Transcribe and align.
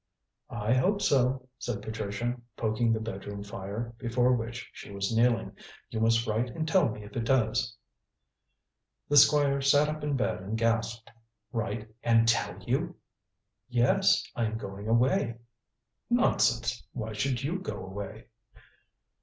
"I 0.49 0.73
hope 0.73 0.99
so," 0.99 1.47
said 1.59 1.83
Patricia, 1.83 2.35
poking 2.57 2.91
the 2.91 2.99
bedroom 2.99 3.43
fire, 3.43 3.93
before 3.99 4.33
which 4.33 4.67
she 4.73 4.89
was 4.89 5.15
kneeling. 5.15 5.51
"You 5.91 5.99
must 5.99 6.25
write 6.25 6.49
and 6.55 6.67
tell 6.67 6.89
me 6.89 7.03
if 7.03 7.15
it 7.15 7.23
does." 7.23 7.77
The 9.09 9.17
Squire 9.17 9.61
sat 9.61 9.87
up 9.89 10.03
in 10.03 10.17
bed 10.17 10.39
and 10.41 10.57
gasped. 10.57 11.11
"Write 11.51 11.87
and 12.01 12.27
tell 12.27 12.63
you?" 12.63 12.95
"Yes. 13.69 14.27
I 14.35 14.45
am 14.45 14.57
going 14.57 14.87
away." 14.87 15.35
"Nonsense! 16.09 16.83
Why 16.93 17.13
should 17.13 17.43
you 17.43 17.59
go 17.59 17.75
away?" 17.77 18.25